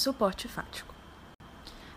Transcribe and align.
Suporte 0.00 0.48
fático. 0.48 0.94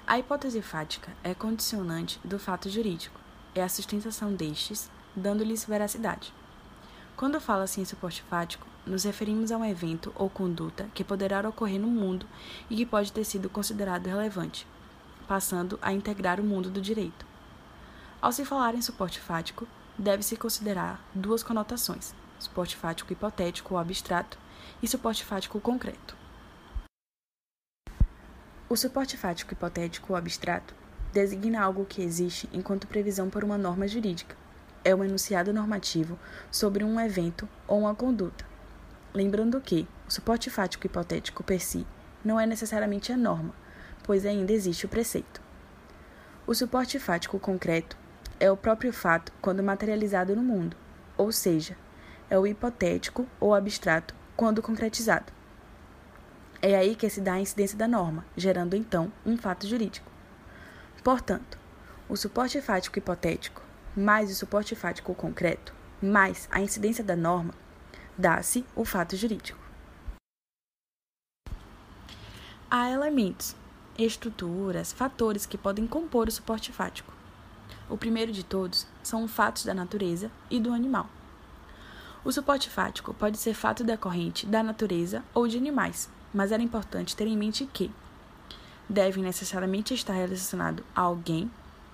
A 0.05 0.19
hipótese 0.19 0.61
fática 0.61 1.09
é 1.23 1.33
condicionante 1.33 2.19
do 2.21 2.37
fato 2.37 2.69
jurídico, 2.69 3.17
é 3.55 3.63
a 3.63 3.69
sustentação 3.69 4.33
destes, 4.33 4.91
dando-lhes 5.15 5.63
veracidade. 5.63 6.33
Quando 7.15 7.39
fala-se 7.39 7.79
em 7.79 7.85
suporte 7.85 8.21
fático, 8.23 8.67
nos 8.85 9.05
referimos 9.05 9.53
a 9.53 9.57
um 9.57 9.63
evento 9.63 10.11
ou 10.17 10.29
conduta 10.29 10.89
que 10.93 11.01
poderá 11.01 11.47
ocorrer 11.47 11.79
no 11.79 11.87
mundo 11.87 12.25
e 12.69 12.75
que 12.75 12.85
pode 12.85 13.09
ter 13.09 13.23
sido 13.23 13.49
considerado 13.49 14.07
relevante, 14.07 14.67
passando 15.25 15.79
a 15.81 15.93
integrar 15.93 16.41
o 16.41 16.43
mundo 16.43 16.69
do 16.69 16.81
direito. 16.81 17.25
Ao 18.21 18.33
se 18.33 18.43
falar 18.43 18.75
em 18.75 18.81
suporte 18.81 19.21
fático, 19.21 19.65
deve-se 19.97 20.35
considerar 20.35 21.01
duas 21.15 21.41
conotações: 21.41 22.13
suporte 22.37 22.75
fático 22.75 23.13
hipotético 23.13 23.75
ou 23.75 23.79
abstrato 23.79 24.37
e 24.81 24.89
suporte 24.89 25.23
fático 25.23 25.57
concreto. 25.61 26.21
O 28.73 28.75
suporte 28.75 29.15
fático 29.15 29.53
hipotético 29.53 30.13
ou 30.13 30.17
abstrato 30.17 30.73
designa 31.13 31.61
algo 31.61 31.85
que 31.85 32.01
existe 32.01 32.49
enquanto 32.51 32.87
previsão 32.87 33.29
por 33.29 33.43
uma 33.43 33.55
norma 33.55 33.87
jurídica. 33.87 34.35
É 34.83 34.95
um 34.95 35.03
enunciado 35.03 35.53
normativo 35.53 36.17
sobre 36.49 36.83
um 36.83 36.99
evento 36.99 37.47
ou 37.67 37.81
uma 37.81 37.93
conduta. 37.93 38.43
Lembrando 39.13 39.61
que 39.61 39.87
o 40.07 40.11
suporte 40.11 40.49
fático 40.49 40.87
hipotético 40.87 41.43
per 41.43 41.61
si 41.61 41.85
não 42.25 42.39
é 42.39 42.47
necessariamente 42.47 43.11
a 43.11 43.15
norma, 43.15 43.53
pois 44.01 44.25
ainda 44.25 44.51
existe 44.51 44.87
o 44.87 44.89
preceito. 44.89 45.39
O 46.47 46.55
suporte 46.55 46.97
fático 46.97 47.39
concreto 47.39 47.95
é 48.39 48.49
o 48.49 48.57
próprio 48.57 48.91
fato 48.91 49.31
quando 49.39 49.61
materializado 49.61 50.35
no 50.35 50.41
mundo, 50.41 50.75
ou 51.15 51.31
seja, 51.31 51.77
é 52.27 52.39
o 52.39 52.47
hipotético 52.47 53.27
ou 53.39 53.53
abstrato 53.53 54.15
quando 54.35 54.63
concretizado. 54.63 55.31
É 56.65 56.77
aí 56.77 56.95
que 56.95 57.09
se 57.09 57.19
dá 57.19 57.33
a 57.33 57.41
incidência 57.41 57.77
da 57.77 57.89
norma, 57.89 58.25
gerando 58.37 58.73
então 58.73 59.11
um 59.25 59.35
fato 59.35 59.67
jurídico. 59.67 60.09
Portanto, 61.03 61.59
o 62.07 62.15
suporte 62.15 62.61
fático 62.61 62.97
hipotético 62.97 63.61
mais 63.93 64.31
o 64.31 64.33
suporte 64.33 64.73
fático 64.73 65.13
concreto 65.13 65.73
mais 66.01 66.47
a 66.49 66.61
incidência 66.61 67.03
da 67.03 67.17
norma 67.17 67.53
dá-se 68.17 68.65
o 68.73 68.85
fato 68.85 69.17
jurídico. 69.17 69.59
Há 72.71 72.89
elementos, 72.89 73.57
estruturas, 73.97 74.93
fatores 74.93 75.45
que 75.45 75.57
podem 75.57 75.85
compor 75.85 76.29
o 76.29 76.31
suporte 76.31 76.71
fático. 76.71 77.13
O 77.89 77.97
primeiro 77.97 78.31
de 78.31 78.41
todos 78.43 78.87
são 79.03 79.25
os 79.25 79.31
fatos 79.31 79.65
da 79.65 79.73
natureza 79.73 80.31
e 80.49 80.61
do 80.61 80.71
animal. 80.71 81.09
O 82.23 82.31
suporte 82.31 82.69
fático 82.69 83.13
pode 83.13 83.37
ser 83.37 83.53
fato 83.53 83.83
decorrente 83.83 84.45
da 84.45 84.63
natureza 84.63 85.25
ou 85.33 85.45
de 85.45 85.57
animais, 85.57 86.09
mas 86.33 86.51
era 86.51 86.63
importante 86.63 87.15
ter 87.15 87.27
em 87.27 87.37
mente 87.37 87.65
que 87.71 87.91
deve 88.89 89.21
necessariamente 89.21 89.93
estar 89.93 90.13
relacionado 90.13 90.83
a 90.95 91.01
alguém 91.01 91.49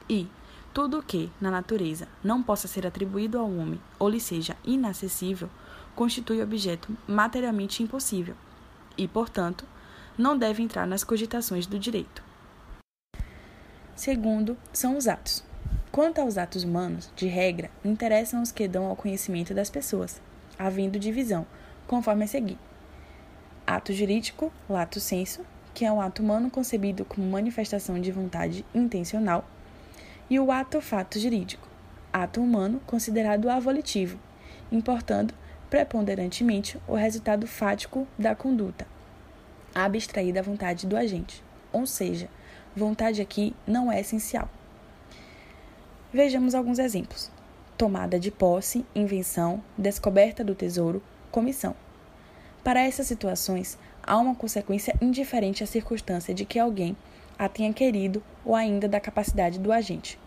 e 0.10 0.28
tudo 0.74 1.00
o 1.00 1.04
que, 1.04 1.32
na 1.42 1.52
natureza, 1.52 2.08
não 2.24 2.42
possa 2.42 2.68
ser 2.68 2.86
atribuído 2.86 3.38
ao 3.38 3.52
homem 3.52 3.82
ou 3.98 4.08
lhe 4.08 4.20
seja 4.20 4.56
inacessível, 4.64 5.50
constitui 5.96 6.42
objeto 6.42 6.96
materialmente 7.08 7.84
impossível 7.84 8.36
e, 8.98 9.08
portanto, 9.08 9.66
não 10.18 10.38
deve 10.38 10.62
entrar 10.64 10.86
nas 10.86 11.04
cogitações 11.04 11.66
do 11.66 11.80
direito. 11.80 12.24
Segundo, 13.96 14.58
são 14.72 14.96
os 14.96 15.08
atos. 15.08 15.44
Quanto 15.92 16.22
aos 16.22 16.38
atos 16.38 16.64
humanos, 16.64 17.12
de 17.16 17.28
regra, 17.28 17.70
interessam 17.84 18.42
os 18.42 18.52
que 18.52 18.68
dão 18.68 18.86
ao 18.86 18.96
conhecimento 18.96 19.54
das 19.54 19.70
pessoas, 19.70 20.22
havendo 20.58 21.00
divisão, 21.00 21.46
conforme 21.88 22.26
a 22.26 22.28
seguir 22.28 22.58
ato 23.70 23.94
jurídico, 23.94 24.52
lato 24.68 25.00
sensu, 25.00 25.46
que 25.76 25.86
é 25.86 25.92
um 25.92 26.02
ato 26.02 26.24
humano 26.24 26.50
concebido 26.50 27.06
como 27.06 27.30
manifestação 27.30 28.02
de 28.02 28.12
vontade 28.12 28.66
intencional, 28.74 29.48
e 30.28 30.40
o 30.40 30.52
ato 30.52 30.82
fato 30.82 31.20
jurídico, 31.20 31.68
ato 32.12 32.42
humano 32.42 32.82
considerado 32.88 33.48
avolitivo, 33.48 34.18
importando 34.72 35.36
preponderantemente 35.70 36.80
o 36.88 36.96
resultado 36.96 37.46
fático 37.46 38.08
da 38.18 38.34
conduta, 38.34 38.88
abstrair 39.76 40.34
da 40.34 40.42
vontade 40.42 40.88
do 40.88 40.98
agente, 40.98 41.44
ou 41.72 41.86
seja, 41.86 42.28
vontade 42.76 43.22
aqui 43.22 43.56
não 43.68 43.92
é 43.92 44.00
essencial. 44.00 44.50
Vejamos 46.12 46.56
alguns 46.56 46.80
exemplos: 46.80 47.32
tomada 47.78 48.20
de 48.20 48.32
posse, 48.32 48.84
invenção, 48.96 49.64
descoberta 49.78 50.44
do 50.44 50.56
tesouro, 50.56 51.04
comissão. 51.30 51.76
Para 52.64 52.82
essas 52.82 53.08
situações, 53.08 53.78
há 54.04 54.18
uma 54.18 54.36
consequência 54.36 54.96
indiferente 55.02 55.64
à 55.64 55.68
circunstância 55.68 56.34
de 56.34 56.46
que 56.46 56.60
alguém 56.60 56.96
a 57.38 57.48
tenha 57.48 57.74
querido 57.74 58.22
ou 58.44 58.54
ainda 58.54 58.88
da 58.88 59.00
capacidade 59.00 59.58
do 59.58 59.72
agente. 59.72 60.20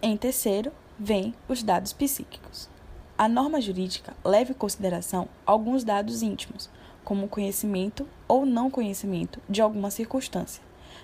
Em 0.00 0.16
terceiro, 0.16 0.72
vêm 0.98 1.34
os 1.46 1.62
dados 1.62 1.92
psíquicos. 1.92 2.70
A 3.18 3.28
norma 3.28 3.60
jurídica 3.60 4.14
leva 4.24 4.52
em 4.52 4.54
consideração 4.54 5.28
alguns 5.44 5.84
dados 5.84 6.22
íntimos, 6.22 6.70
como 7.04 7.28
conhecimento 7.28 8.08
ou 8.26 8.46
não 8.46 8.70
conhecimento 8.70 9.38
de 9.46 9.60
alguma 9.60 9.90
circunstância, 9.90 10.62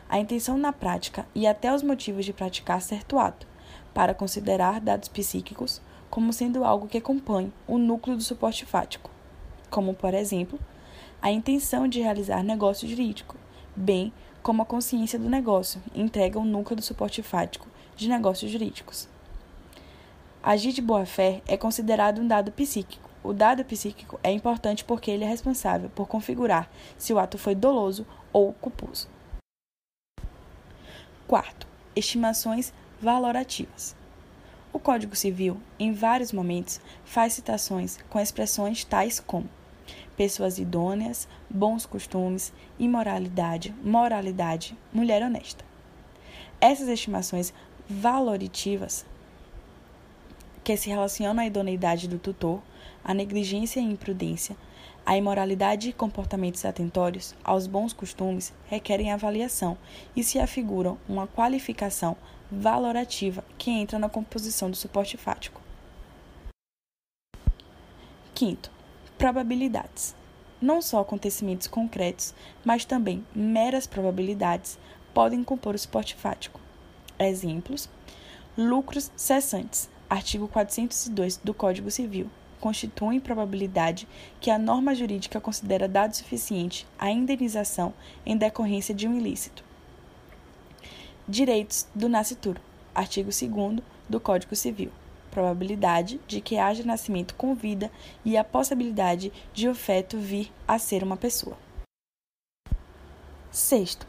a 0.09 0.19
intenção 0.19 0.57
na 0.57 0.73
prática 0.73 1.27
e 1.34 1.47
até 1.47 1.75
os 1.75 1.83
motivos 1.83 2.25
de 2.25 2.33
praticar 2.33 2.81
certo 2.81 3.19
ato, 3.19 3.47
para 3.93 4.15
considerar 4.15 4.81
dados 4.81 5.09
psíquicos 5.11 5.83
como 6.11 6.33
sendo 6.33 6.65
algo 6.65 6.89
que 6.89 6.99
acompanhe 6.99 7.53
o 7.67 7.78
núcleo 7.78 8.17
do 8.17 8.22
suporte 8.22 8.65
fático, 8.65 9.11
como, 9.71 9.94
por 9.94 10.15
exemplo, 10.15 10.59
a 11.21 11.31
intenção 11.31 11.89
de 11.89 12.00
realizar 12.00 12.43
negócio 12.43 12.89
jurídico, 12.89 13.37
bem 13.75 14.12
como 14.43 14.62
a 14.62 14.66
consciência 14.66 15.19
do 15.19 15.28
negócio, 15.28 15.83
entrega 15.95 16.39
o 16.39 16.45
núcleo 16.45 16.77
do 16.77 16.83
suporte 16.83 17.22
fático 17.22 17.66
de 17.97 18.09
negócios 18.09 18.50
jurídicos. 18.50 19.09
Agir 20.43 20.72
de 20.72 20.81
boa-fé 20.81 21.43
é 21.49 21.56
considerado 21.56 22.21
um 22.21 22.28
dado 22.28 22.53
psíquico. 22.53 23.11
O 23.25 23.33
dado 23.33 23.65
psíquico 23.65 24.21
é 24.22 24.31
importante 24.31 24.84
porque 24.84 25.11
ele 25.11 25.25
é 25.25 25.27
responsável 25.27 25.91
por 25.91 26.06
configurar 26.06 26.71
se 26.97 27.12
o 27.12 27.19
ato 27.19 27.37
foi 27.37 27.56
doloso 27.56 28.06
ou 28.33 28.53
culposo. 28.53 29.09
Quarto, 31.27 31.66
estimações 31.97 32.72
valorativas. 33.00 33.97
O 34.77 34.79
Código 34.79 35.17
Civil, 35.17 35.57
em 35.79 35.91
vários 35.95 36.33
momentos, 36.33 36.83
faz 37.03 37.33
citações 37.33 37.97
com 38.11 38.21
expressões 38.21 38.85
tais 38.85 39.19
como 39.19 39.49
pessoas 40.15 40.59
idôneas, 40.59 41.27
bons 41.49 41.87
costumes, 41.87 42.53
imoralidade, 42.79 43.75
moralidade, 43.83 44.77
mulher 44.93 45.23
honesta. 45.23 45.65
Essas 46.61 46.89
estimações 46.89 47.55
valoritivas, 47.89 49.07
que 50.66 50.77
se 50.77 50.91
relacionam 50.91 51.44
à 51.44 51.47
idoneidade 51.47 52.09
do 52.09 52.19
tutor, 52.19 52.60
à 53.04 53.15
negligência 53.15 53.78
e 53.78 53.84
imprudência, 53.84 54.56
à 55.06 55.16
imoralidade 55.16 55.88
e 55.88 55.93
comportamentos 55.93 56.65
atentórios, 56.65 57.37
aos 57.44 57.69
bons 57.69 57.93
costumes, 57.93 58.53
requerem 58.66 59.12
avaliação 59.12 59.78
e 60.16 60.25
se 60.25 60.41
afiguram 60.41 60.99
uma 61.09 61.28
qualificação 61.28 62.16
valorativa 62.50 63.44
que 63.56 63.71
entra 63.71 63.97
na 63.97 64.09
composição 64.09 64.69
do 64.69 64.77
suporte 64.77 65.16
fático. 65.16 65.60
Quinto, 68.34 68.69
probabilidades. 69.16 70.16
Não 70.60 70.83
só 70.83 70.98
acontecimentos 70.98 71.69
concretos, 71.69 72.34
mas 72.65 72.84
também 72.84 73.25
meras 73.33 73.87
probabilidades 73.87 74.81
podem 75.15 75.44
compor 75.44 75.77
o 75.77 75.78
suporte 75.78 76.16
fático. 76.16 76.60
Exemplos: 77.21 77.88
lucros 78.59 79.12
cessantes, 79.15 79.88
artigo 80.09 80.49
402 80.49 81.39
do 81.39 81.53
Código 81.53 81.91
Civil, 81.91 82.31
constituem 82.61 83.21
probabilidade 83.21 84.09
que 84.41 84.51
a 84.51 84.59
norma 84.59 84.95
jurídica 84.95 85.41
considera 85.41 85.89
dado 85.89 86.15
suficiente 86.15 86.86
à 86.98 87.10
indenização 87.10 87.92
em 88.25 88.36
decorrência 88.36 88.95
de 88.95 89.07
um 89.07 89.16
ilícito. 89.16 89.65
Direitos 91.28 91.86
do 91.95 92.09
nascituro. 92.09 92.60
Artigo 92.95 93.31
2 93.31 93.83
do 94.09 94.21
Código 94.21 94.54
Civil. 94.54 94.91
Probabilidade 95.31 96.21
de 96.27 96.41
que 96.41 96.57
haja 96.57 96.83
nascimento 96.84 97.34
com 97.34 97.54
vida 97.54 97.91
e 98.25 98.36
a 98.36 98.45
possibilidade 98.45 99.33
de 99.53 99.69
o 99.69 99.75
feto 99.75 100.19
vir 100.19 100.51
a 100.66 100.78
ser 100.78 101.03
uma 101.03 101.16
pessoa. 101.16 101.59
Sexto, 103.51 104.07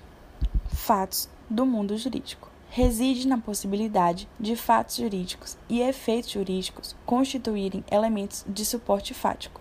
fatos 0.69 1.30
do 1.50 1.66
mundo 1.66 1.98
jurídico. 1.98 2.56
Reside 2.69 3.28
na 3.28 3.38
possibilidade 3.38 4.28
de 4.40 4.56
fatos 4.56 4.98
jurídicos 4.98 5.58
e 5.68 5.81
efeitos 5.81 6.31
jurídicos 6.31 6.96
constituírem 7.06 7.84
elementos 7.90 8.46
de 8.48 8.66
suporte 8.66 9.14
fático. 9.14 9.60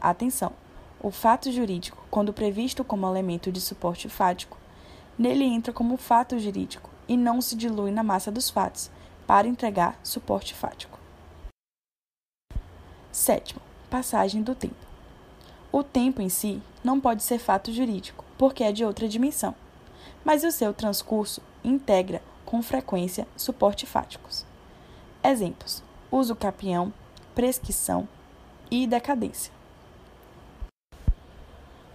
Atenção! 0.00 0.52
O 1.00 1.10
fato 1.10 1.50
jurídico, 1.52 2.04
quando 2.10 2.32
previsto 2.32 2.84
como 2.84 3.06
elemento 3.06 3.52
de 3.52 3.60
suporte 3.60 4.08
fático, 4.08 4.58
Nele 5.18 5.44
entra 5.44 5.72
como 5.72 5.96
fato 5.96 6.38
jurídico 6.38 6.88
e 7.08 7.16
não 7.16 7.40
se 7.40 7.56
dilui 7.56 7.90
na 7.90 8.04
massa 8.04 8.30
dos 8.30 8.48
fatos, 8.48 8.88
para 9.26 9.48
entregar 9.48 9.98
suporte 10.02 10.54
fático. 10.54 10.96
Sétimo, 13.10 13.60
passagem 13.90 14.42
do 14.42 14.54
tempo. 14.54 14.86
O 15.72 15.82
tempo 15.82 16.22
em 16.22 16.28
si, 16.28 16.62
não 16.84 17.00
pode 17.00 17.24
ser 17.24 17.38
fato 17.38 17.72
jurídico, 17.72 18.24
porque 18.38 18.62
é 18.62 18.70
de 18.70 18.84
outra 18.84 19.08
dimensão, 19.08 19.54
mas 20.24 20.44
o 20.44 20.52
seu 20.52 20.72
transcurso 20.72 21.42
integra 21.64 22.22
com 22.44 22.62
frequência 22.62 23.26
suporte 23.36 23.86
fáticos. 23.86 24.46
Exemplos: 25.22 25.82
uso 26.10 26.34
capião, 26.34 26.92
prescrição 27.34 28.08
e 28.70 28.86
decadência. 28.86 29.52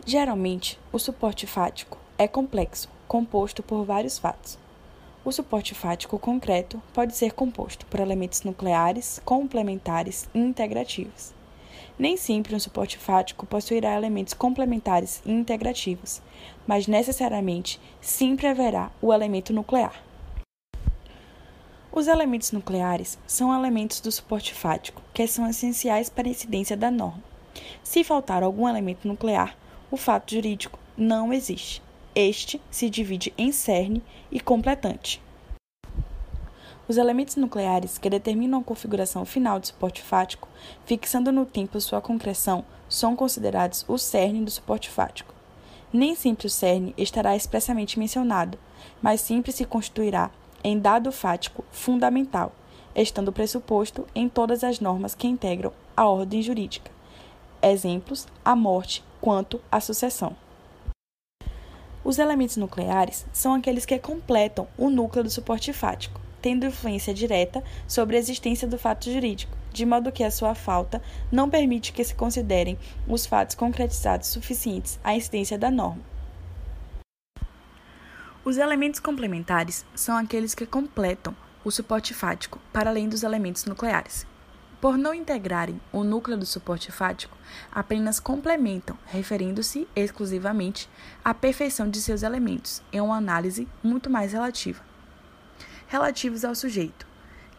Geralmente, 0.06 0.80
o 0.92 1.00
suporte 1.00 1.48
fático 1.48 1.98
é 2.18 2.28
complexo, 2.28 2.90
composto 3.08 3.64
por 3.64 3.86
vários 3.86 4.20
fatos. 4.20 4.60
O 5.26 5.32
suporte 5.32 5.74
fático 5.74 6.20
concreto 6.20 6.82
pode 6.94 7.16
ser 7.16 7.32
composto 7.32 7.86
por 7.86 8.02
elementos 8.02 8.44
nucleares, 8.44 9.22
complementares 9.24 10.28
e 10.34 10.40
integrativos. 10.40 11.34
Nem 11.98 12.18
sempre 12.18 12.56
um 12.56 12.60
suporte 12.60 12.98
fático 12.98 13.46
possuirá 13.46 13.96
elementos 13.96 14.34
complementares 14.34 15.22
e 15.26 15.32
integrativos, 15.32 16.22
mas 16.66 16.88
necessariamente 16.88 17.80
sempre 18.02 18.48
haverá 18.48 18.92
o 19.02 19.14
elemento 19.14 19.54
nuclear. 19.54 20.04
Os 21.92 22.08
elementos 22.08 22.52
nucleares 22.52 23.20
são 23.28 23.56
elementos 23.56 24.00
do 24.00 24.12
suporte 24.12 24.52
fático 24.54 25.02
que 25.14 25.28
são 25.28 25.48
essenciais 25.48 26.10
para 26.10 26.28
a 26.28 26.32
incidência 26.32 26.76
da 26.76 26.90
norma. 26.90 27.24
Se 27.84 28.04
faltar 28.04 28.42
algum 28.42 28.68
elemento 28.68 29.08
nuclear, 29.08 29.56
o 29.92 29.96
fato 29.96 30.34
jurídico 30.34 30.80
não 30.98 31.32
existe. 31.32 31.84
Este 32.16 32.60
se 32.72 32.90
divide 32.90 33.32
em 33.38 33.52
cerne 33.52 34.02
e 34.32 34.40
completante. 34.40 35.22
Os 36.86 36.98
elementos 36.98 37.38
nucleares 37.38 37.98
que 37.98 38.10
determinam 38.10 38.60
a 38.60 38.64
configuração 38.64 39.24
final 39.24 39.58
do 39.58 39.68
suporte 39.68 40.02
fático, 40.02 40.50
fixando 40.86 41.32
no 41.32 41.46
tempo 41.46 41.80
sua 41.80 42.02
concreção, 42.02 42.66
são 42.90 43.16
considerados 43.16 43.86
o 43.88 43.98
cerne 43.98 44.44
do 44.44 44.52
suporte 44.52 44.90
fático. 44.90 45.34
Nem 45.94 46.14
sempre 46.14 46.48
o 46.48 46.50
cerne 46.50 46.94
estará 46.98 47.36
expressamente 47.36 47.98
mencionado, 47.98 48.58
mas 49.02 49.22
sempre 49.22 49.54
se 49.54 49.64
constituirá 49.64 50.30
em 50.62 50.78
dado 50.78 51.10
fático 51.12 51.64
fundamental, 51.72 52.52
estando 52.94 53.32
pressuposto 53.32 54.06
em 54.14 54.28
todas 54.28 54.62
as 54.62 54.82
normas 54.82 55.16
que 55.16 55.28
integram 55.28 55.72
a 55.96 56.06
ordem 56.06 56.42
jurídica. 56.42 56.92
Exemplos: 57.62 58.28
a 58.44 58.58
morte, 58.58 59.04
quanto 59.22 59.62
à 59.72 59.80
sucessão. 59.80 60.36
Os 62.04 62.20
elementos 62.20 62.58
nucleares 62.58 63.26
são 63.32 63.54
aqueles 63.54 63.86
que 63.86 63.98
completam 63.98 64.68
o 64.78 64.90
núcleo 64.90 65.24
do 65.24 65.30
suporte 65.30 65.72
fático, 65.72 66.20
tendo 66.44 66.66
influência 66.66 67.14
direta 67.14 67.64
sobre 67.88 68.18
a 68.18 68.20
existência 68.20 68.68
do 68.68 68.78
fato 68.78 69.10
jurídico, 69.10 69.58
de 69.72 69.86
modo 69.86 70.12
que 70.12 70.26
a 70.26 70.30
sua 70.30 70.54
falta 70.54 71.02
não 71.32 71.50
permite 71.50 71.94
que 71.94 72.04
se 72.04 72.14
considerem 72.14 72.78
os 73.08 73.26
fatos 73.26 73.56
concretizados 73.56 74.28
suficientes 74.28 75.00
à 75.02 75.16
incidência 75.16 75.58
da 75.58 75.72
norma. 75.72 76.04
Os 78.44 78.58
elementos 78.58 79.00
complementares 79.00 79.86
são 79.96 80.18
aqueles 80.18 80.54
que 80.54 80.66
completam 80.66 81.34
o 81.64 81.72
suporte 81.72 82.14
fático 82.14 82.60
para 82.74 82.90
além 82.90 83.08
dos 83.08 83.24
elementos 83.24 83.64
nucleares, 83.64 84.28
por 84.82 84.98
não 84.98 85.14
integrarem 85.14 85.80
o 85.94 86.04
núcleo 86.04 86.38
do 86.38 86.46
suporte 86.46 86.92
fático, 86.92 87.38
apenas 87.72 88.20
complementam, 88.20 88.98
referindo-se 89.06 89.88
exclusivamente 89.96 90.90
à 91.24 91.34
perfeição 91.34 91.90
de 91.90 92.02
seus 92.02 92.22
elementos, 92.22 92.84
em 92.92 93.00
uma 93.00 93.16
análise 93.16 93.66
muito 93.82 94.10
mais 94.10 94.34
relativa. 94.34 94.93
Relativos 95.94 96.44
ao 96.44 96.56
sujeito, 96.56 97.06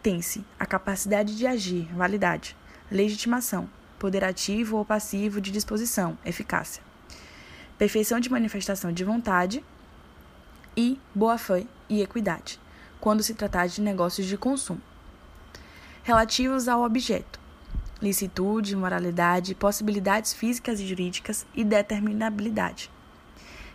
tem-se 0.02 0.44
a 0.58 0.66
capacidade 0.66 1.36
de 1.36 1.46
agir, 1.46 1.88
validade, 1.94 2.56
legitimação, 2.90 3.70
poder 3.96 4.24
ativo 4.24 4.76
ou 4.76 4.84
passivo 4.84 5.40
de 5.40 5.52
disposição, 5.52 6.18
eficácia, 6.24 6.82
perfeição 7.78 8.18
de 8.18 8.28
manifestação 8.28 8.90
de 8.90 9.04
vontade 9.04 9.64
e 10.76 10.98
boa-fé 11.14 11.64
e 11.88 12.02
equidade, 12.02 12.58
quando 13.00 13.22
se 13.22 13.34
tratar 13.34 13.68
de 13.68 13.80
negócios 13.80 14.26
de 14.26 14.36
consumo. 14.36 14.82
Relativos 16.02 16.66
ao 16.66 16.82
objeto, 16.82 17.38
licitude, 18.02 18.74
moralidade, 18.74 19.54
possibilidades 19.54 20.32
físicas 20.32 20.80
e 20.80 20.86
jurídicas 20.88 21.46
e 21.54 21.62
determinabilidade, 21.62 22.90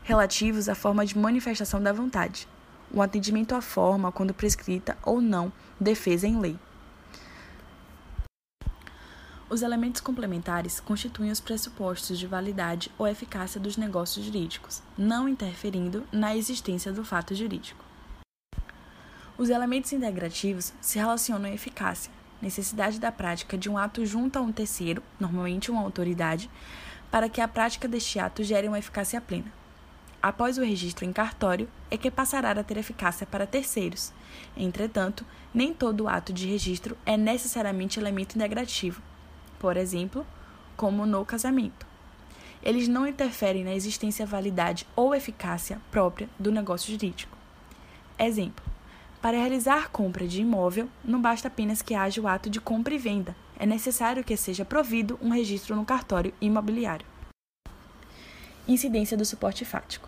relativos 0.03 0.67
à 0.67 0.75
forma 0.75 1.06
de 1.06 1.17
manifestação 1.17 1.81
da 1.81 1.94
vontade, 1.94 2.45
o 2.91 3.01
atendimento 3.01 3.56
à 3.56 3.62
forma 3.62 4.12
quando 4.12 4.33
prescrita 4.33 4.97
ou 5.03 5.21
não, 5.21 5.51
defesa 5.80 6.27
em 6.27 6.39
lei. 6.39 6.57
Os 9.50 9.63
elementos 9.63 10.00
complementares 10.00 10.80
constituem 10.80 11.31
os 11.31 11.39
pressupostos 11.39 12.19
de 12.19 12.27
validade 12.27 12.91
ou 13.00 13.07
eficácia 13.07 13.59
dos 13.59 13.77
negócios 13.77 14.24
jurídicos, 14.24 14.83
não 14.95 15.27
interferindo 15.27 16.03
na 16.12 16.36
existência 16.36 16.94
do 16.94 17.03
fato 17.03 17.33
jurídico. 17.33 17.83
Os 19.39 19.50
elementos 19.50 19.92
integrativos 19.92 20.71
se 20.80 21.00
relacionam 21.00 21.50
à 21.50 21.53
eficácia, 21.53 22.12
necessidade 22.39 23.00
da 23.00 23.12
prática 23.12 23.57
de 23.57 23.69
um 23.69 23.77
ato 23.77 24.06
junto 24.06 24.38
a 24.38 24.42
um 24.42 24.51
terceiro, 24.51 25.01
normalmente 25.19 25.71
uma 25.71 25.81
autoridade, 25.81 26.50
para 27.09 27.27
que 27.27 27.42
a 27.42 27.47
prática 27.47 27.88
deste 27.88 28.19
ato 28.19 28.44
gere 28.44 28.68
uma 28.68 28.77
eficácia 28.77 29.19
plena. 29.19 29.58
Após 30.21 30.57
o 30.57 30.63
registro 30.63 31.06
em 31.06 31.13
cartório, 31.13 31.69
é 31.89 31.98
que 31.98 32.12
passará 32.12 32.51
a 32.51 32.63
ter 32.63 32.77
eficácia 32.77 33.25
para 33.25 33.48
terceiros. 33.48 34.12
Entretanto, 34.56 35.25
nem 35.54 35.74
todo 35.74 36.10
ato 36.10 36.33
de 36.33 36.45
registro 36.45 36.98
é 37.06 37.16
necessariamente 37.16 38.00
elemento 38.00 38.36
integrativo, 38.36 39.01
por 39.57 39.77
exemplo, 39.77 40.25
como 40.75 41.06
no 41.06 41.24
casamento. 41.24 41.88
Eles 42.62 42.89
não 42.89 43.07
interferem 43.07 43.63
na 43.63 43.74
existência, 43.74 44.25
validade 44.25 44.86
ou 44.94 45.16
eficácia 45.16 45.81
própria 45.89 46.30
do 46.38 46.51
negócio 46.51 46.92
jurídico. 46.92 47.38
Exemplo: 48.18 48.66
para 49.21 49.38
realizar 49.38 49.89
compra 49.89 50.27
de 50.27 50.42
imóvel, 50.42 50.89
não 51.04 51.21
basta 51.21 51.48
apenas 51.48 51.81
que 51.81 51.95
haja 51.95 52.21
o 52.21 52.27
ato 52.27 52.50
de 52.50 52.60
compra 52.60 52.94
e 52.94 52.98
venda, 52.98 53.36
é 53.57 53.66
necessário 53.66 54.24
que 54.24 54.36
seja 54.36 54.63
provido 54.66 55.18
um 55.21 55.30
registro 55.30 55.75
no 55.75 55.86
cartório 55.86 56.33
imobiliário. 56.42 57.06
Incidência 58.69 59.18
do 59.18 59.25
suporte 59.25 59.66
fático. 59.66 60.07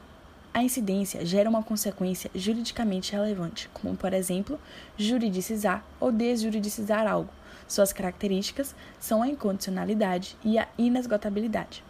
A 0.54 0.62
incidência 0.62 1.26
gera 1.26 1.50
uma 1.50 1.64
consequência 1.64 2.30
juridicamente 2.36 3.12
relevante, 3.12 3.68
como, 3.74 3.98
por 3.98 4.14
exemplo, 4.14 4.60
juridicizar 4.96 5.84
ou 6.00 6.12
desjuridicizar 6.12 7.08
algo. 7.08 7.34
Suas 7.68 7.92
características 7.92 8.76
são 9.00 9.24
a 9.24 9.28
incondicionalidade 9.28 10.38
e 10.46 10.60
a 10.60 10.68
inesgotabilidade. 10.78 11.84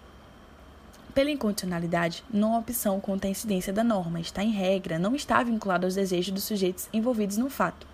Pela 1.14 1.30
incondicionalidade, 1.30 2.24
não 2.34 2.56
há 2.56 2.60
opção 2.60 3.02
contra 3.02 3.28
a 3.28 3.32
incidência 3.32 3.74
da 3.74 3.84
norma, 3.84 4.22
está 4.22 4.42
em 4.42 4.52
regra, 4.52 4.98
não 4.98 5.14
está 5.14 5.44
vinculado 5.44 5.86
aos 5.86 5.96
desejos 5.96 6.34
dos 6.34 6.46
sujeitos 6.46 6.88
envolvidos 6.94 7.36
no 7.36 7.50
fato. 7.50 7.86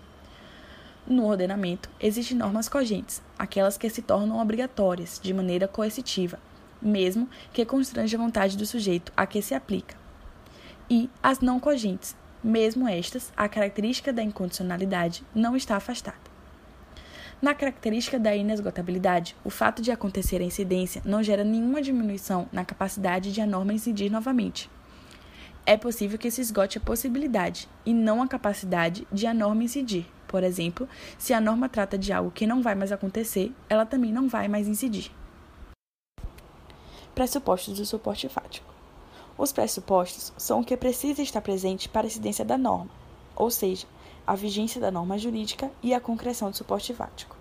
No 1.04 1.26
ordenamento, 1.26 1.90
existem 1.98 2.36
normas 2.36 2.68
cogentes, 2.68 3.20
aquelas 3.36 3.76
que 3.76 3.90
se 3.90 4.02
tornam 4.02 4.40
obrigatórias, 4.40 5.18
de 5.20 5.34
maneira 5.34 5.66
coercitiva, 5.66 6.38
mesmo 6.80 7.28
que 7.52 7.64
constrange 7.64 8.14
a 8.14 8.18
vontade 8.18 8.56
do 8.56 8.66
sujeito 8.66 9.12
a 9.16 9.26
que 9.26 9.42
se 9.42 9.54
aplica. 9.54 9.96
E 10.90 11.10
as 11.22 11.40
não 11.40 11.60
cogentes, 11.60 12.16
mesmo 12.42 12.88
estas, 12.88 13.32
a 13.36 13.48
característica 13.48 14.12
da 14.12 14.22
incondicionalidade 14.22 15.24
não 15.34 15.56
está 15.56 15.76
afastada. 15.76 16.28
Na 17.40 17.54
característica 17.54 18.18
da 18.18 18.34
inesgotabilidade, 18.34 19.36
o 19.44 19.50
fato 19.50 19.80
de 19.80 19.92
acontecer 19.92 20.40
a 20.40 20.44
incidência 20.44 21.00
não 21.04 21.22
gera 21.22 21.44
nenhuma 21.44 21.80
diminuição 21.80 22.48
na 22.52 22.64
capacidade 22.64 23.32
de 23.32 23.40
a 23.40 23.46
norma 23.46 23.72
incidir 23.72 24.10
novamente. 24.10 24.68
É 25.64 25.76
possível 25.76 26.18
que 26.18 26.30
se 26.30 26.40
esgote 26.40 26.78
a 26.78 26.80
possibilidade 26.80 27.68
e 27.86 27.94
não 27.94 28.22
a 28.22 28.26
capacidade 28.26 29.06
de 29.12 29.26
a 29.26 29.34
norma 29.34 29.62
incidir. 29.62 30.06
Por 30.26 30.42
exemplo, 30.42 30.88
se 31.16 31.32
a 31.32 31.40
norma 31.40 31.68
trata 31.68 31.96
de 31.96 32.12
algo 32.12 32.30
que 32.30 32.46
não 32.46 32.60
vai 32.60 32.74
mais 32.74 32.90
acontecer, 32.90 33.52
ela 33.68 33.86
também 33.86 34.12
não 34.12 34.28
vai 34.28 34.48
mais 34.48 34.66
incidir. 34.66 35.10
Pressupostos 37.18 37.76
do 37.76 37.84
suporte 37.84 38.28
fático. 38.28 38.72
Os 39.36 39.50
pressupostos 39.50 40.32
são 40.36 40.60
o 40.60 40.64
que 40.64 40.76
precisa 40.76 41.20
estar 41.20 41.40
presente 41.40 41.88
para 41.88 42.06
a 42.06 42.06
incidência 42.06 42.44
da 42.44 42.56
norma, 42.56 42.88
ou 43.34 43.50
seja, 43.50 43.88
a 44.24 44.36
vigência 44.36 44.80
da 44.80 44.88
norma 44.88 45.18
jurídica 45.18 45.68
e 45.82 45.92
a 45.92 45.98
concreção 45.98 46.48
do 46.48 46.56
suporte 46.56 46.94
fático. 46.94 47.36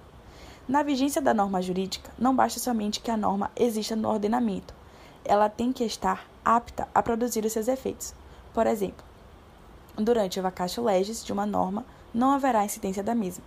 Na 0.67 0.81
vigência 0.81 1.22
da 1.22 1.31
norma 1.31 1.62
jurídica, 1.62 2.12
não 2.17 2.36
basta 2.36 2.60
somente 2.60 3.00
que 3.00 3.12
a 3.12 3.15
norma 3.15 3.51
exista 3.55 3.96
no 3.96 4.10
ordenamento, 4.10 4.74
ela 5.24 5.48
tem 5.48 5.72
que 5.72 5.84
estar 5.84 6.25
apta 6.43 6.88
a 6.91 7.03
produzir 7.03 7.46
os 7.46 7.53
seus 7.53 7.67
efeitos. 7.67 8.15
Por 8.55 8.65
exemplo, 8.65 9.05
durante 9.96 10.39
o 10.39 10.43
vacatio 10.43 10.84
legis 10.84 11.24
de 11.24 11.31
uma 11.31 11.46
norma, 11.46 11.86
não 12.12 12.31
haverá 12.31 12.65
incidência 12.65 13.03
da 13.03 13.13
mesma. 13.13 13.43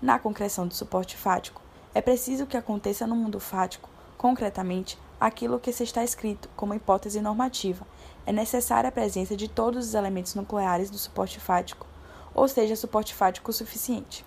Na 0.00 0.20
concreção 0.20 0.68
do 0.68 0.74
suporte 0.74 1.16
fático, 1.16 1.60
é 1.92 2.00
preciso 2.00 2.46
que 2.46 2.56
aconteça 2.56 3.08
no 3.08 3.16
mundo 3.16 3.40
fático, 3.40 3.90
concretamente, 4.16 4.96
aquilo 5.20 5.60
que 5.60 5.72
se 5.72 5.84
está 5.84 6.02
escrito 6.04 6.48
como 6.56 6.74
hipótese 6.74 7.20
normativa. 7.20 7.86
É 8.26 8.32
necessária 8.32 8.88
a 8.88 8.92
presença 8.92 9.36
de 9.36 9.48
todos 9.48 9.88
os 9.88 9.94
elementos 9.94 10.34
nucleares 10.34 10.90
do 10.90 10.98
suporte 10.98 11.40
fático 11.40 11.86
ou 12.38 12.46
seja, 12.46 12.76
suporte 12.76 13.14
fático 13.14 13.52
suficiente. 13.52 14.24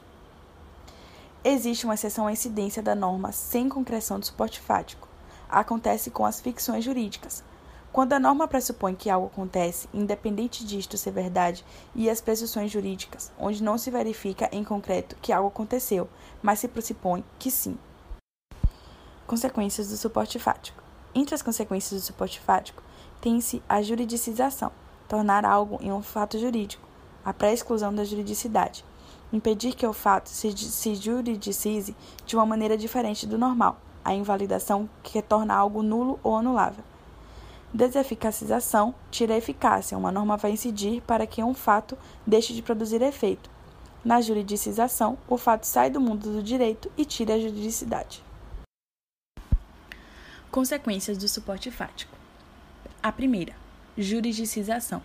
Existe 1.43 1.85
uma 1.85 1.93
exceção 1.93 2.27
à 2.27 2.31
incidência 2.31 2.83
da 2.83 2.93
norma 2.93 3.31
sem 3.31 3.69
concreção 3.69 4.19
de 4.19 4.27
suporte 4.27 4.59
fático. 4.59 5.07
Acontece 5.49 6.11
com 6.11 6.25
as 6.25 6.41
ficções 6.41 6.83
jurídicas, 6.83 7.43
Quando 7.91 8.13
a 8.13 8.19
norma 8.21 8.47
pressupõe 8.47 8.95
que 8.95 9.09
algo 9.09 9.27
acontece, 9.27 9.89
independente 9.93 10.65
disto 10.65 10.97
ser 10.97 11.11
verdade, 11.11 11.65
e 11.93 12.09
as 12.09 12.21
presunções 12.21 12.71
jurídicas, 12.71 13.33
onde 13.37 13.61
não 13.61 13.77
se 13.77 13.91
verifica 13.91 14.47
em 14.53 14.63
concreto 14.63 15.17
que 15.21 15.33
algo 15.33 15.49
aconteceu, 15.49 16.07
mas 16.41 16.59
se 16.59 16.69
pressupõe 16.69 17.21
que 17.37 17.51
sim. 17.51 17.77
Consequências 19.31 19.87
do 19.87 19.95
suporte 19.95 20.37
fático. 20.37 20.83
Entre 21.15 21.33
as 21.33 21.41
consequências 21.41 22.01
do 22.01 22.05
suporte 22.05 22.37
fático, 22.41 22.83
tem-se 23.21 23.63
a 23.69 23.81
juridicização, 23.81 24.73
tornar 25.07 25.45
algo 25.45 25.79
em 25.81 25.89
um 25.89 26.01
fato 26.01 26.37
jurídico, 26.37 26.85
a 27.23 27.31
pré-exclusão 27.31 27.95
da 27.95 28.03
juridicidade, 28.03 28.83
impedir 29.31 29.73
que 29.73 29.87
o 29.87 29.93
fato 29.93 30.27
se, 30.27 30.51
se 30.57 30.95
juridicize 30.95 31.95
de 32.25 32.35
uma 32.35 32.45
maneira 32.45 32.77
diferente 32.77 33.25
do 33.25 33.37
normal, 33.37 33.79
a 34.03 34.13
invalidação 34.13 34.89
que 35.01 35.21
torna 35.21 35.55
algo 35.55 35.81
nulo 35.81 36.19
ou 36.21 36.35
anulável. 36.35 36.83
Deseficacização 37.73 38.93
tira 39.09 39.33
a 39.33 39.37
eficácia. 39.37 39.97
Uma 39.97 40.11
norma 40.11 40.35
vai 40.35 40.51
incidir 40.51 41.01
para 41.03 41.25
que 41.25 41.41
um 41.41 41.53
fato 41.53 41.97
deixe 42.27 42.53
de 42.53 42.61
produzir 42.61 43.01
efeito. 43.01 43.49
Na 44.03 44.19
juridicização, 44.19 45.17
o 45.25 45.37
fato 45.37 45.63
sai 45.63 45.89
do 45.89 46.01
mundo 46.01 46.33
do 46.33 46.43
direito 46.43 46.91
e 46.97 47.05
tira 47.05 47.35
a 47.35 47.39
juridicidade. 47.39 48.29
Consequências 50.51 51.17
do 51.17 51.29
suporte 51.29 51.71
fático. 51.71 52.13
A 53.01 53.09
primeira, 53.09 53.55
juridicização, 53.97 55.01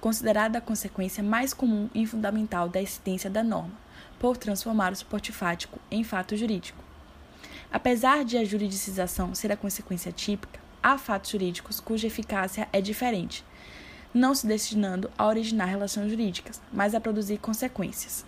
considerada 0.00 0.58
a 0.58 0.60
consequência 0.60 1.24
mais 1.24 1.52
comum 1.52 1.90
e 1.92 2.06
fundamental 2.06 2.68
da 2.68 2.80
existência 2.80 3.28
da 3.28 3.42
norma, 3.42 3.74
por 4.16 4.36
transformar 4.36 4.92
o 4.92 4.96
suporte 4.96 5.32
fático 5.32 5.80
em 5.90 6.04
fato 6.04 6.36
jurídico. 6.36 6.78
Apesar 7.68 8.24
de 8.24 8.38
a 8.38 8.44
juridicização 8.44 9.34
ser 9.34 9.50
a 9.50 9.56
consequência 9.56 10.12
típica, 10.12 10.60
há 10.80 10.96
fatos 10.96 11.32
jurídicos 11.32 11.80
cuja 11.80 12.06
eficácia 12.06 12.68
é 12.72 12.80
diferente, 12.80 13.44
não 14.14 14.36
se 14.36 14.46
destinando 14.46 15.10
a 15.18 15.26
originar 15.26 15.64
relações 15.64 16.10
jurídicas, 16.10 16.62
mas 16.72 16.94
a 16.94 17.00
produzir 17.00 17.38
consequências. 17.38 18.24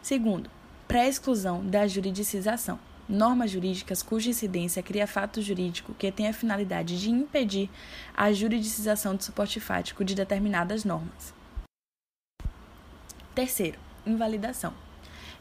Segundo, 0.00 0.50
pré-exclusão 0.88 1.66
da 1.66 1.86
juridicização. 1.86 2.78
Normas 3.10 3.50
jurídicas 3.50 4.04
cuja 4.04 4.30
incidência 4.30 4.84
cria 4.84 5.04
fato 5.04 5.42
jurídico 5.42 5.92
que 5.94 6.12
tem 6.12 6.28
a 6.28 6.32
finalidade 6.32 7.00
de 7.00 7.10
impedir 7.10 7.68
a 8.16 8.32
juridicização 8.32 9.16
do 9.16 9.24
suporte 9.24 9.58
fático 9.58 10.04
de 10.04 10.14
determinadas 10.14 10.84
normas. 10.84 11.34
Terceiro, 13.34 13.80
invalidação. 14.06 14.72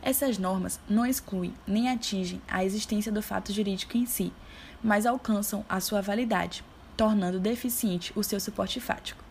Essas 0.02 0.40
normas 0.40 0.80
não 0.90 1.06
excluem 1.06 1.54
nem 1.68 1.90
atingem 1.90 2.42
a 2.48 2.66
existência 2.66 3.12
do 3.12 3.22
fato 3.22 3.54
jurídico 3.54 3.96
em 3.96 4.08
si, 4.08 4.34
mas 4.82 5.06
alcançam 5.06 5.64
a 5.70 5.80
sua 5.80 6.02
validade, 6.02 6.64
tornando 6.98 7.40
deficiente 7.40 8.12
o 8.16 8.24
seu 8.24 8.40
suporte 8.40 8.80
fático. 8.80 9.24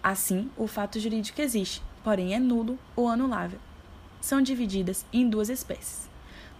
Assim, 0.00 0.48
o 0.56 0.68
fato 0.68 1.00
jurídico 1.00 1.42
existe, 1.42 1.82
porém 2.04 2.34
é 2.34 2.38
nulo 2.38 2.78
ou 2.94 3.08
anulável. 3.08 3.58
São 4.20 4.40
divididas 4.40 5.04
em 5.12 5.28
duas 5.28 5.48
espécies: 5.48 6.13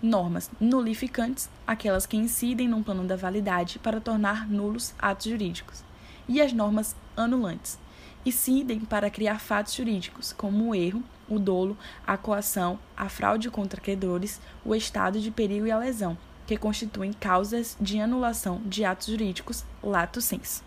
normas 0.04 0.50
nulificantes, 0.60 1.48
aquelas 1.66 2.04
que 2.04 2.16
incidem 2.16 2.68
num 2.68 2.82
plano 2.82 3.04
da 3.04 3.16
validade 3.16 3.78
para 3.78 4.00
tornar 4.00 4.46
nulos 4.46 4.94
atos 4.98 5.26
jurídicos, 5.26 5.82
e 6.28 6.42
as 6.42 6.52
normas 6.52 6.94
anulantes, 7.16 7.78
incidem 8.24 8.80
para 8.80 9.10
criar 9.10 9.40
fatos 9.40 9.74
jurídicos, 9.74 10.32
como 10.32 10.68
o 10.68 10.74
erro, 10.74 11.02
o 11.26 11.38
dolo, 11.38 11.76
a 12.06 12.18
coação, 12.18 12.78
a 12.94 13.08
fraude 13.08 13.50
contra 13.50 13.80
credores, 13.80 14.40
o 14.64 14.74
estado 14.74 15.18
de 15.18 15.30
perigo 15.30 15.66
e 15.66 15.70
a 15.70 15.78
lesão, 15.78 16.16
que 16.46 16.58
constituem 16.58 17.12
causas 17.12 17.76
de 17.80 17.98
anulação 17.98 18.60
de 18.66 18.84
atos 18.84 19.06
jurídicos 19.06 19.64
lato 19.82 20.20
sensu. 20.20 20.62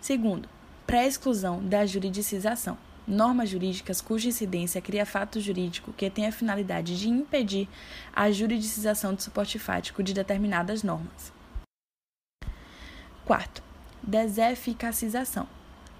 Segundo, 0.00 0.48
pré-exclusão 0.84 1.64
da 1.64 1.86
juridicização. 1.86 2.76
Normas 3.06 3.50
jurídicas 3.50 4.00
cuja 4.00 4.28
incidência 4.28 4.82
cria 4.82 5.06
fato 5.06 5.38
jurídico 5.40 5.92
que 5.92 6.10
tem 6.10 6.26
a 6.26 6.32
finalidade 6.32 6.98
de 6.98 7.08
impedir 7.08 7.68
a 8.12 8.28
juridicização 8.32 9.14
do 9.14 9.22
suporte 9.22 9.60
fático 9.60 10.02
de 10.02 10.12
determinadas 10.12 10.82
normas. 10.82 11.32
Quarto, 13.24 13.62
deseficacização. 14.02 15.46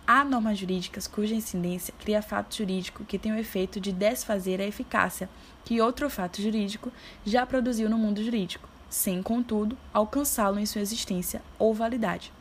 Há 0.04 0.24
normas 0.24 0.58
jurídicas 0.58 1.06
cuja 1.06 1.34
incidência 1.34 1.94
cria 2.00 2.20
fato 2.20 2.56
jurídico 2.56 3.04
que 3.04 3.18
tem 3.18 3.30
o 3.30 3.38
efeito 3.38 3.80
de 3.80 3.92
desfazer 3.92 4.60
a 4.60 4.66
eficácia 4.66 5.28
que 5.64 5.80
outro 5.80 6.10
fato 6.10 6.42
jurídico 6.42 6.92
já 7.24 7.46
produziu 7.46 7.88
no 7.88 7.98
mundo 7.98 8.22
jurídico, 8.22 8.68
sem, 8.90 9.22
contudo, 9.22 9.78
alcançá-lo 9.92 10.58
em 10.58 10.66
sua 10.66 10.80
existência 10.80 11.40
ou 11.56 11.72
validade. 11.72 12.32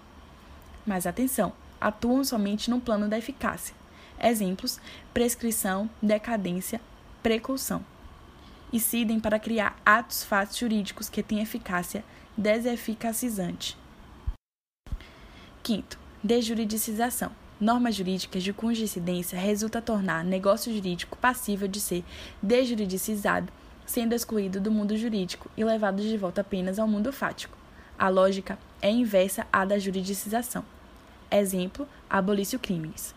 Mas 0.85 1.05
atenção, 1.05 1.53
atuam 1.79 2.23
somente 2.23 2.69
no 2.69 2.81
plano 2.81 3.07
da 3.07 3.17
eficácia. 3.17 3.75
Exemplos: 4.21 4.79
prescrição, 5.13 5.89
decadência, 6.01 6.81
precaução. 7.21 7.85
Incidem 8.71 9.19
para 9.19 9.39
criar 9.39 9.77
atos 9.85 10.23
fatos 10.23 10.57
jurídicos 10.57 11.09
que 11.09 11.23
têm 11.23 11.41
eficácia 11.41 12.03
deseficacizante. 12.37 13.77
Quinto, 15.63 15.97
desjuridicização 16.23 17.31
normas 17.59 17.95
jurídicas 17.95 18.43
de 18.43 18.51
cuja 18.51 18.83
incidência 18.83 19.39
resulta 19.39 19.81
tornar 19.81 20.23
negócio 20.23 20.73
jurídico 20.73 21.17
passível 21.17 21.67
de 21.67 21.79
ser 21.79 22.03
desjuridicizado, 22.41 23.51
sendo 23.85 24.13
excluído 24.13 24.59
do 24.59 24.71
mundo 24.71 24.97
jurídico 24.97 25.49
e 25.55 25.63
levado 25.63 26.01
de 26.01 26.17
volta 26.17 26.41
apenas 26.41 26.79
ao 26.79 26.87
mundo 26.87 27.13
fático. 27.13 27.57
A 27.97 28.09
lógica 28.09 28.59
é 28.81 28.89
inversa 28.89 29.47
à 29.53 29.63
da 29.63 29.79
juridicização. 29.79 30.65
Exemplo: 31.31 31.87
abolício 32.09 32.59
crimes. 32.59 33.15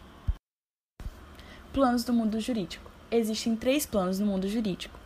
Planos 1.73 2.03
do 2.03 2.15
mundo 2.15 2.41
jurídico. 2.41 2.91
Existem 3.11 3.55
três 3.55 3.85
planos 3.85 4.19
no 4.19 4.27
mundo 4.27 4.49
jurídico. 4.49 4.99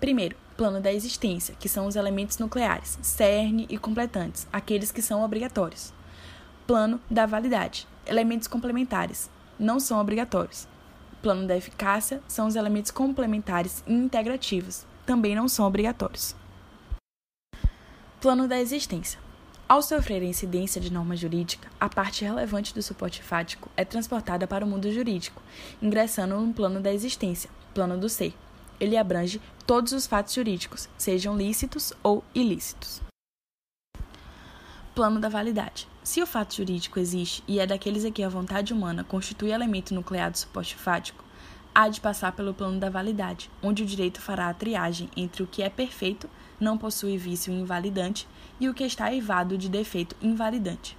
Primeiro, 0.00 0.36
plano 0.56 0.80
da 0.80 0.92
existência, 0.92 1.54
que 1.58 1.68
são 1.68 1.86
os 1.86 1.94
elementos 1.94 2.36
nucleares, 2.38 2.98
cerne 3.00 3.66
e 3.70 3.78
completantes, 3.78 4.46
aqueles 4.52 4.90
que 4.90 5.00
são 5.00 5.22
obrigatórios. 5.22 5.92
Plano 6.66 7.00
da 7.08 7.26
validade, 7.26 7.86
elementos 8.06 8.48
complementares, 8.48 9.30
não 9.58 9.78
são 9.78 10.00
obrigatórios. 10.00 10.66
Plano 11.22 11.46
da 11.46 11.56
eficácia 11.56 12.20
são 12.26 12.48
os 12.48 12.56
elementos 12.56 12.90
complementares 12.90 13.84
e 13.86 13.92
integrativos, 13.92 14.84
também 15.06 15.34
não 15.34 15.48
são 15.48 15.66
obrigatórios. 15.66 16.34
Plano 18.20 18.48
da 18.48 18.60
existência. 18.60 19.18
Ao 19.70 19.80
sofrer 19.80 20.20
a 20.20 20.24
incidência 20.24 20.80
de 20.80 20.92
norma 20.92 21.14
jurídica, 21.14 21.70
a 21.78 21.88
parte 21.88 22.24
relevante 22.24 22.74
do 22.74 22.82
suporte 22.82 23.22
fático 23.22 23.70
é 23.76 23.84
transportada 23.84 24.44
para 24.44 24.64
o 24.64 24.68
mundo 24.68 24.90
jurídico, 24.90 25.40
ingressando 25.80 26.40
no 26.40 26.52
plano 26.52 26.80
da 26.80 26.92
existência, 26.92 27.48
plano 27.72 27.96
do 27.96 28.08
ser. 28.08 28.34
Ele 28.80 28.96
abrange 28.96 29.40
todos 29.68 29.92
os 29.92 30.08
fatos 30.08 30.34
jurídicos, 30.34 30.88
sejam 30.98 31.36
lícitos 31.36 31.92
ou 32.02 32.24
ilícitos. 32.34 33.00
Plano 34.92 35.20
da 35.20 35.28
validade. 35.28 35.86
Se 36.02 36.20
o 36.20 36.26
fato 36.26 36.56
jurídico 36.56 36.98
existe 36.98 37.44
e 37.46 37.60
é 37.60 37.64
daqueles 37.64 38.04
em 38.04 38.10
que 38.10 38.24
a 38.24 38.28
vontade 38.28 38.72
humana 38.72 39.04
constitui 39.04 39.52
elemento 39.52 39.94
nuclear 39.94 40.32
do 40.32 40.38
suporte 40.38 40.74
fático, 40.74 41.24
há 41.72 41.88
de 41.88 42.00
passar 42.00 42.32
pelo 42.32 42.52
plano 42.52 42.80
da 42.80 42.90
validade, 42.90 43.48
onde 43.62 43.84
o 43.84 43.86
direito 43.86 44.20
fará 44.20 44.48
a 44.48 44.54
triagem 44.54 45.08
entre 45.16 45.44
o 45.44 45.46
que 45.46 45.62
é 45.62 45.70
perfeito, 45.70 46.28
não 46.60 46.76
possui 46.76 47.16
vício 47.16 47.52
invalidante, 47.52 48.28
e 48.60 48.68
o 48.68 48.74
que 48.74 48.84
está 48.84 49.12
eivado 49.12 49.56
de 49.56 49.68
defeito 49.68 50.14
invalidante. 50.20 50.96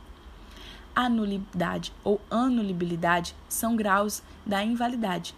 A 0.96 1.08
nulidade 1.08 1.94
ou 2.04 2.20
anulibilidade 2.30 3.36
são 3.48 3.76
graus 3.76 4.24
da 4.46 4.64
invalidade, 4.64 5.36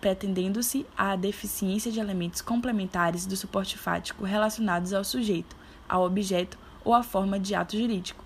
pretendendo-se 0.00 0.84
a 0.96 1.14
deficiência 1.14 1.92
de 1.92 2.00
elementos 2.00 2.42
complementares 2.42 3.24
do 3.24 3.36
suporte 3.36 3.78
fático 3.78 4.24
relacionados 4.24 4.92
ao 4.92 5.04
sujeito, 5.04 5.56
ao 5.88 6.04
objeto 6.04 6.58
ou 6.84 6.92
à 6.92 7.02
forma 7.02 7.38
de 7.38 7.54
ato 7.54 7.78
jurídico 7.78 8.24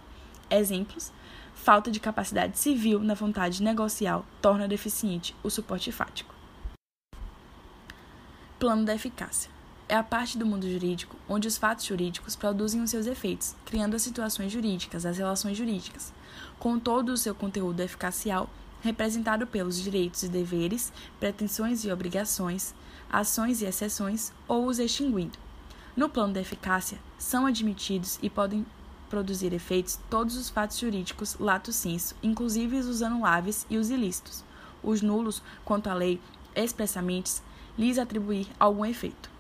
Exemplos: 0.51 1.13
falta 1.55 1.91
de 1.91 1.99
capacidade 1.99 2.59
civil 2.59 3.01
na 3.01 3.15
vontade 3.15 3.63
negocial 3.63 4.25
torna 4.41 4.69
deficiente 4.69 5.35
o 5.43 5.51
suporte 5.51 5.91
fático. 5.91 6.35
Plano 8.59 8.85
da 8.85 8.95
eficácia. 8.95 9.53
É 9.88 9.95
a 9.95 10.03
parte 10.03 10.38
do 10.38 10.47
mundo 10.47 10.69
jurídico 10.69 11.17
onde 11.29 11.47
os 11.47 11.59
fatos 11.59 11.85
jurídicos 11.85 12.35
produzem 12.35 12.83
os 12.83 12.91
seus 12.91 13.07
efeitos, 13.07 13.55
criando 13.67 13.95
as 13.95 14.03
situações 14.03 14.50
jurídicas, 14.50 15.05
as 15.05 15.19
relações 15.19 15.57
jurídicas, 15.57 16.12
com 16.59 16.79
todo 16.79 17.11
o 17.11 17.17
seu 17.17 17.35
conteúdo 17.35 17.81
eficacial 17.81 18.49
representado 18.85 19.47
pelos 19.47 19.81
direitos 19.81 20.23
e 20.23 20.29
deveres, 20.29 20.93
pretensões 21.19 21.85
e 21.85 21.91
obrigações, 21.91 22.75
ações 23.11 23.62
e 23.62 23.64
exceções, 23.64 24.31
ou 24.47 24.67
os 24.67 24.79
extinguindo. 24.79 25.38
No 25.97 26.07
plano 26.07 26.35
da 26.35 26.43
eficácia, 26.43 26.99
são 27.17 27.47
admitidos 27.47 28.19
e 28.23 28.29
podem 28.29 28.67
produzir 29.09 29.55
efeitos 29.55 29.99
todos 30.11 30.37
os 30.37 30.50
fatos 30.50 30.79
jurídicos 30.79 31.37
lato 31.41 31.73
sensu, 31.73 32.14
inclusive 32.23 32.76
os 32.76 33.00
anuláveis 33.00 33.64
e 33.71 33.79
os 33.79 33.88
ilícitos, 33.88 34.45
os 34.83 35.00
nulos, 35.00 35.43
quanto 35.64 35.88
à 35.88 35.95
lei, 35.95 36.21
expressamente 36.55 37.41
lhes 37.79 37.97
atribuir 37.97 38.49
algum 38.61 38.85
efeito. 38.85 39.34